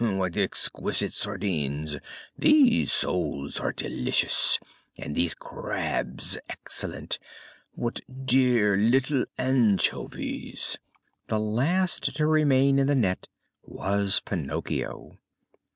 [0.03, 1.95] "What exquisite sardines!"
[2.35, 4.57] "These soles are delicious!"
[4.97, 7.19] "And these crabs excellent!"
[7.73, 10.79] "What dear little anchovies!"
[11.27, 13.27] The last to remain in the net
[13.61, 15.19] was Pinocchio.